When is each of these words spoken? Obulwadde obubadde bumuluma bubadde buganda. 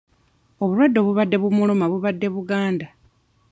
Obulwadde 0.61 0.97
obubadde 1.01 1.35
bumuluma 1.41 1.85
bubadde 1.91 2.27
buganda. 2.35 2.87